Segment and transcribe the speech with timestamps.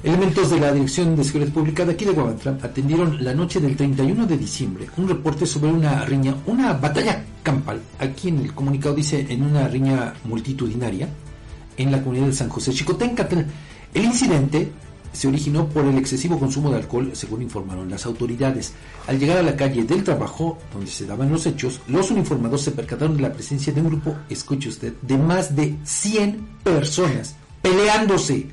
[0.00, 3.76] Elementos de la Dirección de Seguridad Pública de aquí de Guadalajara atendieron la noche del
[3.76, 7.80] 31 de diciembre un reporte sobre una riña, una batalla campal.
[7.98, 11.08] Aquí en el comunicado dice en una riña multitudinaria
[11.76, 13.28] en la comunidad de San José Chicotenca.
[13.92, 14.70] El incidente
[15.12, 18.74] se originó por el excesivo consumo de alcohol, según informaron las autoridades.
[19.08, 22.70] Al llegar a la calle del trabajo, donde se daban los hechos, los uniformados se
[22.70, 28.46] percataron de la presencia de un grupo, escuche usted, de más de 100 personas peleándose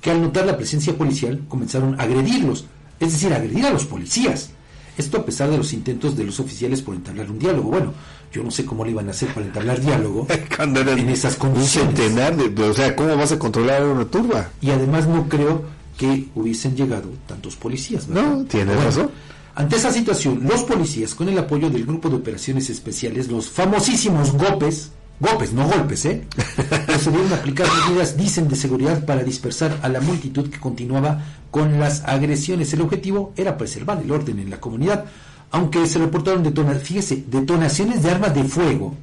[0.00, 2.66] que al notar la presencia policial comenzaron a agredirlos,
[3.00, 4.50] es decir, a agredir a los policías.
[4.96, 7.70] Esto a pesar de los intentos de los oficiales por entablar un diálogo.
[7.70, 7.92] Bueno,
[8.32, 10.26] yo no sé cómo le iban a hacer para entablar diálogo
[10.58, 11.90] en esas condiciones.
[11.90, 14.50] Un centenar de, o sea, ¿cómo vas a controlar una turba?
[14.60, 15.64] Y además no creo
[15.96, 18.08] que hubiesen llegado tantos policías.
[18.08, 19.10] No, tiene razón.
[19.54, 24.32] Ante esa situación, los policías, con el apoyo del Grupo de Operaciones Especiales, los famosísimos
[24.32, 26.26] GOPES, golpes, no golpes, ¿eh?
[26.86, 31.78] Procedieron a aplicar medidas, dicen, de seguridad para dispersar a la multitud que continuaba con
[31.78, 32.72] las agresiones.
[32.72, 35.06] El objetivo era preservar el orden en la comunidad,
[35.50, 38.94] aunque se reportaron detonaciones de armas de fuego.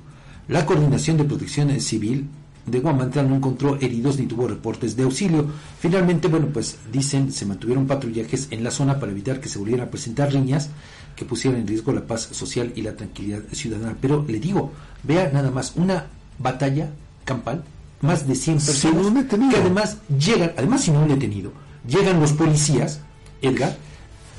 [0.48, 2.28] La Coordinación de Protección Civil
[2.66, 5.48] de Guamantla no encontró heridos ni tuvo reportes de auxilio.
[5.80, 9.88] Finalmente, bueno, pues dicen, se mantuvieron patrullajes en la zona para evitar que se volvieran
[9.88, 10.70] a presentar riñas
[11.16, 13.96] que pusieran en riesgo la paz social y la tranquilidad ciudadana.
[14.00, 14.72] Pero le digo,
[15.04, 16.08] vea nada más, una
[16.40, 16.90] batalla
[17.26, 17.64] campal,
[18.02, 21.54] más de 100 personas, que además llegan, además sin un detenido,
[21.88, 23.02] llegan los policías,
[23.42, 23.78] Edgar,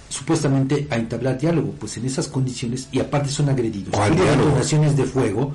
[0.08, 3.92] supuestamente a entablar diálogo, pues en esas condiciones, y aparte son agredidos.
[3.92, 5.54] donaciones de fuego.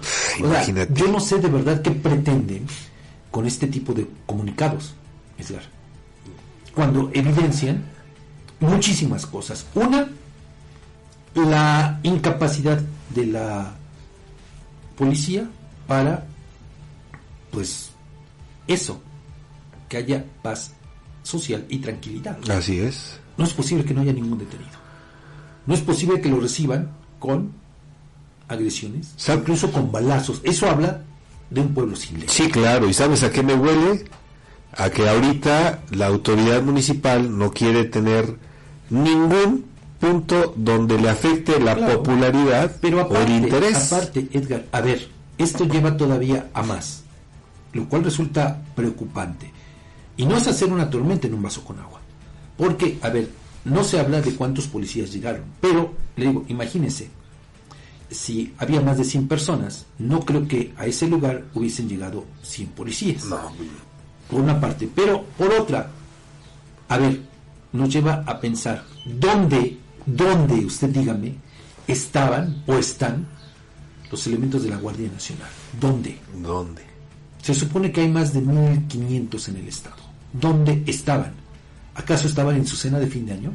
[0.93, 2.65] yo no sé de verdad qué pretenden
[3.31, 4.93] con este tipo de comunicados,
[5.37, 5.63] Edgar.
[6.73, 7.83] Cuando evidencian
[8.59, 9.65] muchísimas cosas.
[9.75, 10.07] Una,
[11.35, 12.81] la incapacidad
[13.13, 13.78] de la
[14.99, 15.49] policía
[15.87, 16.27] para,
[17.51, 17.89] pues,
[18.67, 19.01] eso,
[19.87, 20.73] que haya paz
[21.23, 22.37] social y tranquilidad.
[22.51, 23.17] Así es.
[23.37, 24.69] No es posible que no haya ningún detenido.
[25.65, 27.53] No es posible que lo reciban con
[28.49, 30.41] agresiones, incluso con balazos.
[30.43, 31.03] Eso habla
[31.49, 32.27] de un pueblo sin ley.
[32.27, 32.89] Sí, claro.
[32.89, 34.05] ¿Y sabes a qué me huele?
[34.73, 38.37] A que ahorita la autoridad municipal no quiere tener
[38.89, 39.68] ningún
[39.99, 43.91] punto donde le afecte la popularidad pero o el interés.
[43.91, 47.03] Aparte, Edgar, a ver, esto lleva todavía a más,
[47.73, 49.51] lo cual resulta preocupante.
[50.17, 51.99] Y no es hacer una tormenta en un vaso con agua.
[52.57, 53.29] Porque, a ver,
[53.65, 57.09] no se habla de cuántos policías llegaron, pero le digo, imagínense,
[58.09, 62.69] si había más de 100 personas, no creo que a ese lugar hubiesen llegado 100
[62.69, 63.25] policías.
[63.25, 63.51] No.
[64.29, 64.89] Por una parte.
[64.93, 65.89] Pero por otra,
[66.87, 67.21] a ver,
[67.71, 69.77] nos lleva a pensar, ¿dónde
[70.15, 71.35] ¿Dónde, usted dígame,
[71.87, 73.27] estaban o están
[74.11, 75.49] los elementos de la Guardia Nacional?
[75.79, 76.17] ¿Dónde?
[76.41, 76.81] ¿Dónde?
[77.41, 79.97] Se supone que hay más de 1.500 en el Estado.
[80.33, 81.33] ¿Dónde estaban?
[81.95, 83.53] ¿Acaso estaban en su cena de fin de año?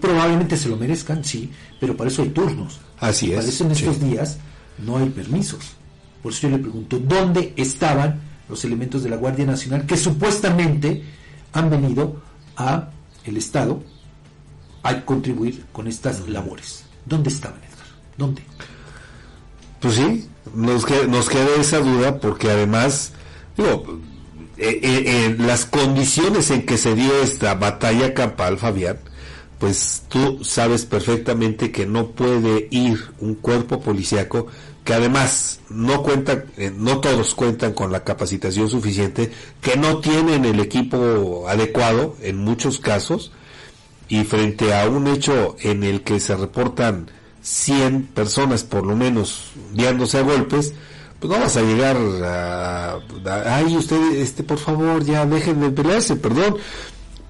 [0.00, 2.80] Probablemente se lo merezcan, sí, pero para eso hay turnos.
[2.98, 3.36] Así es.
[3.36, 4.38] Para eso en estos días
[4.84, 5.72] no hay permisos.
[6.22, 11.02] Por eso yo le pregunto, ¿dónde estaban los elementos de la Guardia Nacional que supuestamente
[11.52, 12.22] han venido
[12.56, 12.90] a
[13.24, 13.82] el Estado
[14.82, 16.84] a contribuir con estas labores.
[17.04, 17.86] ¿Dónde estaban, Edgar?
[18.16, 18.42] ¿Dónde?
[19.80, 23.12] Pues sí, nos queda, nos queda esa duda porque además,
[23.56, 24.00] digo,
[24.58, 28.98] eh, eh, eh, las condiciones en que se dio esta batalla campal, Fabián,
[29.58, 34.46] pues tú sabes perfectamente que no puede ir un cuerpo policíaco
[34.84, 36.44] que además no cuenta,
[36.76, 42.80] no todos cuentan con la capacitación suficiente, que no tienen el equipo adecuado en muchos
[42.80, 43.30] casos,
[44.12, 49.52] y frente a un hecho en el que se reportan 100 personas por lo menos
[49.72, 50.74] guiándose a golpes,
[51.18, 52.98] pues no vas a llegar a,
[53.46, 56.56] ay usted este por favor ya dejen de pelearse, perdón,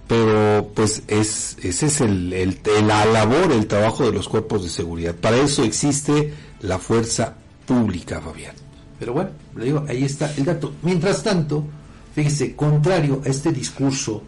[0.08, 5.14] pero pues es ese es el, la labor, el trabajo de los cuerpos de seguridad.
[5.14, 8.56] Para eso existe la fuerza pública, Fabián.
[8.98, 10.72] Pero bueno, le digo, ahí está el dato.
[10.82, 11.64] Mientras tanto,
[12.12, 14.24] fíjese, contrario a este discurso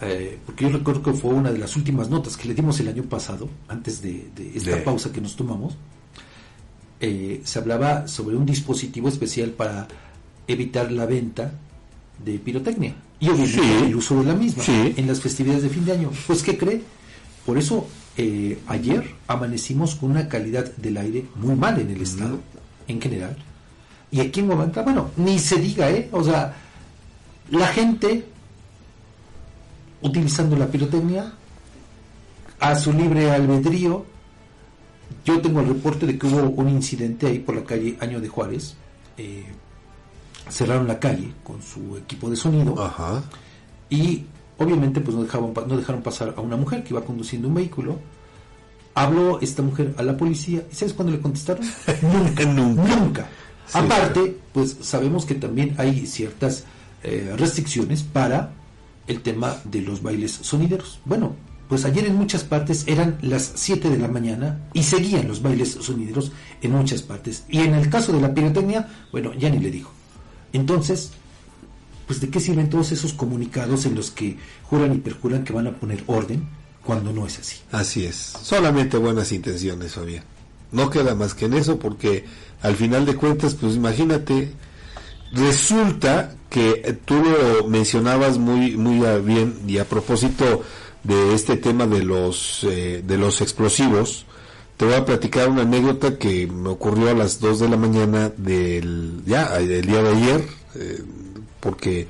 [0.00, 2.88] eh, porque yo recuerdo que fue una de las últimas notas que le dimos el
[2.88, 5.76] año pasado, antes de, esta pausa que nos tomamos,
[7.00, 9.88] eh, se hablaba sobre un dispositivo especial para
[10.46, 11.52] evitar la venta
[12.24, 16.10] de pirotecnia y el uso de la misma en las festividades de fin de año.
[16.26, 16.82] Pues, ¿qué cree?
[17.44, 17.86] Por eso
[18.16, 22.40] eh, ayer amanecimos con una calidad del aire muy mal en el estado,
[22.88, 23.36] en general.
[24.10, 26.08] Y aquí en Guamantla, bueno, ni se diga, ¿eh?
[26.12, 26.56] O sea,
[27.50, 28.24] la gente
[30.02, 31.32] utilizando la pirotecnia
[32.58, 34.04] a su libre albedrío.
[35.24, 38.28] Yo tengo el reporte de que hubo un incidente ahí por la calle Año de
[38.28, 38.74] Juárez.
[39.18, 39.44] Eh,
[40.48, 42.74] cerraron la calle con su equipo de sonido
[43.88, 44.24] y
[44.58, 47.98] obviamente pues no dejaban no dejaron pasar a una mujer que iba conduciendo un vehículo.
[48.94, 51.64] Habló esta mujer a la policía y ¿sabes cuándo le contestaron?
[52.02, 52.96] Nunca, Nunca.
[52.96, 53.28] nunca.
[53.66, 56.64] Sí, Aparte, pues sabemos que también hay ciertas
[57.04, 58.50] eh, restricciones para
[59.10, 61.00] el tema de los bailes sonideros.
[61.04, 61.34] Bueno,
[61.68, 65.72] pues ayer en muchas partes eran las 7 de la mañana y seguían los bailes
[65.80, 67.44] sonideros en muchas partes.
[67.48, 69.90] Y en el caso de la pirotecnia, bueno, ya ni le digo.
[70.52, 71.10] Entonces,
[72.06, 75.66] pues de qué sirven todos esos comunicados en los que juran y perjuran que van
[75.66, 76.48] a poner orden
[76.84, 77.58] cuando no es así.
[77.70, 80.24] Así es, solamente buenas intenciones, Fabián.
[80.72, 82.24] No queda más que en eso porque
[82.62, 84.52] al final de cuentas, pues imagínate,
[85.32, 90.62] resulta que tú lo mencionabas muy muy bien y a propósito
[91.04, 94.26] de este tema de los eh, de los explosivos,
[94.76, 98.32] te voy a platicar una anécdota que me ocurrió a las 2 de la mañana
[98.36, 100.44] del ya del día de ayer,
[100.74, 101.02] eh,
[101.60, 102.08] porque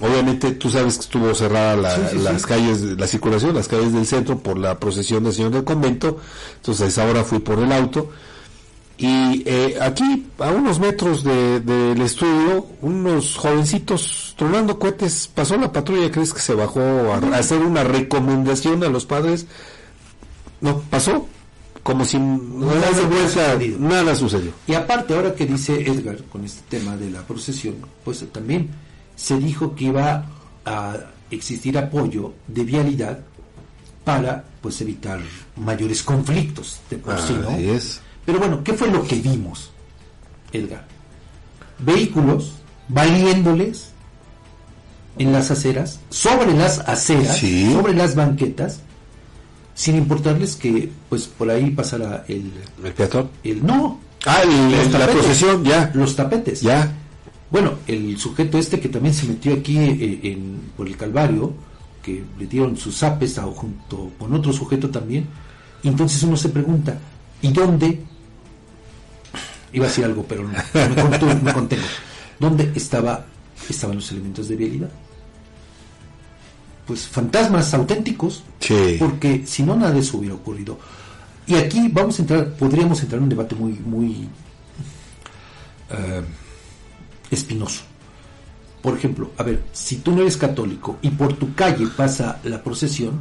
[0.00, 2.22] obviamente tú sabes que estuvo cerrada la- Sí, sí, sí.
[2.24, 6.18] las calles, la circulación, las calles del centro por la procesión del Señor del Convento,
[6.56, 8.10] entonces a esa hora fui por el auto
[8.98, 15.72] y eh, aquí a unos metros de- del estudio, unos jovencitos tronando cohetes, pasó la
[15.72, 19.46] patrulla, ¿crees que se bajó a, a hacer una recomendación a los padres?
[20.60, 21.26] No, pasó
[21.82, 23.78] como si nada, Nada de había vuelta, sucedido.
[23.80, 24.52] nada sucedió.
[24.68, 27.74] Y aparte, ahora que dice Edgar con este tema de la procesión,
[28.04, 28.68] pues también
[29.16, 30.26] se dijo que iba
[30.64, 30.96] a
[31.30, 33.18] existir apoyo de vialidad
[34.04, 35.20] para pues evitar
[35.56, 37.48] mayores conflictos de por sí, ¿no?
[37.50, 38.00] Así es.
[38.24, 39.70] Pero bueno, ¿qué fue lo que vimos,
[40.52, 40.86] Edgar?
[41.78, 42.52] Vehículos
[42.88, 43.90] valiéndoles
[45.18, 47.70] en las aceras, sobre las aceras, Sí.
[47.72, 48.80] sobre las banquetas,
[49.74, 52.50] sin importarles que pues por ahí pasara el,
[52.82, 53.30] El peatón.
[53.44, 56.60] el no, Ah, el- los la procesión, ya, los tapetes.
[56.60, 56.92] ya.
[57.50, 61.52] Bueno, el sujeto este que también se metió aquí eh, en, por el Calvario,
[62.02, 65.26] que le dieron sus zapes a- junto con otro sujeto también,
[65.82, 66.98] entonces uno se pregunta,
[67.42, 68.00] ¿y dónde?
[69.72, 70.50] Iba a decir algo, pero no,
[71.08, 71.82] me, me contengo.
[72.38, 73.24] ¿Dónde estaba,
[73.68, 74.90] estaban los elementos de vialidad?
[76.86, 78.96] Pues fantasmas auténticos, Sí.
[78.98, 80.78] porque si no nada de eso hubiera ocurrido.
[81.46, 84.28] Y aquí vamos a entrar, podríamos entrar en un debate muy, muy
[85.90, 86.22] eh,
[87.30, 87.82] espinoso.
[88.82, 92.62] Por ejemplo, a ver, si tú no eres católico y por tu calle pasa la
[92.62, 93.20] procesión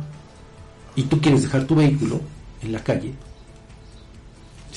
[0.95, 2.19] y tú quieres dejar tu vehículo
[2.63, 3.13] en la calle,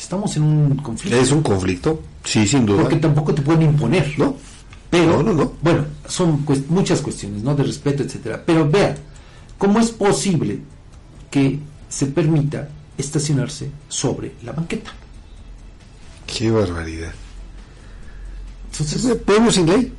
[0.05, 1.19] estamos en un conflicto.
[1.19, 2.03] ¿Es un conflicto?
[2.25, 2.83] Sí, sin duda.
[2.83, 4.37] Porque tampoco te pueden imponer, ¿No?
[4.91, 5.53] Pero, No, no, no.
[5.61, 7.55] bueno, son muchas cuestiones, ¿no?
[7.56, 8.41] De respeto, etcétera.
[8.47, 8.95] Pero vean,
[9.59, 10.61] ¿cómo es posible
[11.31, 11.59] que
[11.89, 14.93] se permita estacionarse sobre la banqueta?
[16.27, 17.12] Qué barbaridad.
[18.71, 19.93] Entonces, Es pueblo sin ley.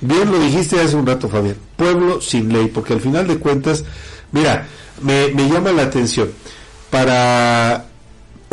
[0.00, 1.56] Bien lo dijiste hace un rato, Fabián.
[1.76, 3.84] Pueblo sin ley, porque al final de cuentas,
[4.32, 4.66] mira,
[5.02, 6.28] me, me llama la atención.
[6.90, 7.86] Para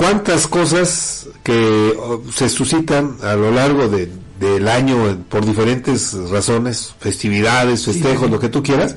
[0.04, 1.98] cuántas cosas que
[2.34, 4.10] se suscitan a lo largo de-
[4.40, 4.98] del año
[5.30, 8.32] por diferentes razones, festividades, festejos, sí.
[8.32, 8.96] lo que tú quieras,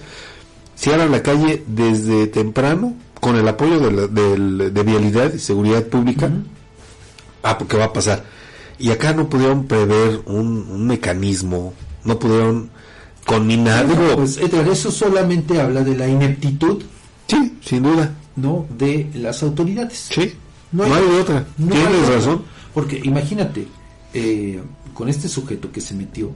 [0.75, 4.07] cierran la calle desde temprano con el apoyo de, la-
[4.71, 6.29] de vialidad y seguridad pública.
[7.45, 8.25] Ah, porque va a pasar.
[8.79, 11.73] Y acá no pudieron prever un, un mecanismo,
[12.05, 12.71] no pudieron
[13.25, 13.87] conminar.
[13.89, 16.83] Digo, pues Edgar, eso solamente habla de la ineptitud,
[17.29, 18.13] sí, sin duda.
[18.35, 18.67] ¿no?
[18.77, 20.09] De las autoridades.
[20.11, 20.35] Sí.
[20.73, 21.47] No hay, otra.
[21.59, 22.15] no Tienes hay otra.
[22.17, 22.43] razón.
[22.75, 23.67] Porque imagínate,
[24.13, 24.61] eh,
[24.93, 26.31] con este sujeto que se metió,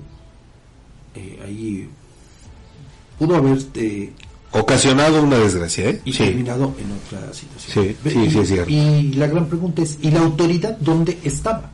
[1.15, 1.89] eh, ahí
[3.19, 4.13] pudo haber eh,
[4.53, 6.01] Ocasionado una desgracia, ¿eh?
[6.05, 6.25] y Sí.
[6.25, 7.85] terminado en otra situación.
[7.85, 8.71] Sí, Ve- sí, y, sí, es cierto.
[8.73, 11.71] y la gran pregunta es, ¿y la autoridad dónde estaba?